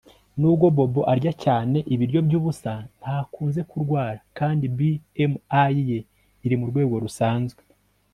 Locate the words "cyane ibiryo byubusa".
1.43-2.71